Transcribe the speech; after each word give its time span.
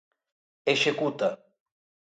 Executa. 0.73 1.29